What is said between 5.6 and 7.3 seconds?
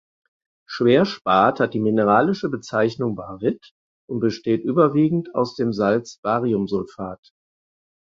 Salz Bariumsulfat.